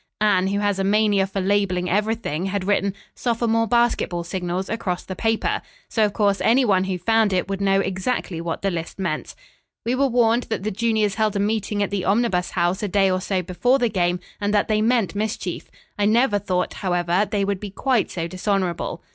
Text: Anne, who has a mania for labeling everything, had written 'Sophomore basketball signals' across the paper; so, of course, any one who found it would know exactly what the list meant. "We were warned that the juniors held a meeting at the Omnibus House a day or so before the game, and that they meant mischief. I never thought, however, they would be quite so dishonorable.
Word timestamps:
Anne, 0.19 0.47
who 0.47 0.57
has 0.61 0.79
a 0.79 0.83
mania 0.83 1.27
for 1.27 1.39
labeling 1.39 1.87
everything, 1.87 2.47
had 2.47 2.63
written 2.63 2.95
'Sophomore 3.13 3.67
basketball 3.67 4.23
signals' 4.23 4.67
across 4.67 5.03
the 5.03 5.15
paper; 5.15 5.61
so, 5.87 6.03
of 6.03 6.11
course, 6.11 6.41
any 6.41 6.65
one 6.65 6.85
who 6.85 6.97
found 6.97 7.31
it 7.31 7.47
would 7.47 7.61
know 7.61 7.79
exactly 7.81 8.41
what 8.41 8.63
the 8.63 8.71
list 8.71 8.97
meant. 8.97 9.35
"We 9.85 9.93
were 9.93 10.07
warned 10.07 10.47
that 10.49 10.63
the 10.63 10.71
juniors 10.71 11.13
held 11.21 11.35
a 11.35 11.39
meeting 11.39 11.83
at 11.83 11.91
the 11.91 12.03
Omnibus 12.03 12.49
House 12.49 12.81
a 12.81 12.87
day 12.87 13.11
or 13.11 13.21
so 13.21 13.43
before 13.43 13.77
the 13.77 13.89
game, 13.89 14.19
and 14.41 14.51
that 14.55 14.67
they 14.67 14.81
meant 14.81 15.13
mischief. 15.13 15.69
I 15.99 16.05
never 16.05 16.39
thought, 16.39 16.73
however, 16.81 17.27
they 17.29 17.45
would 17.45 17.59
be 17.59 17.69
quite 17.69 18.09
so 18.09 18.27
dishonorable. 18.27 19.03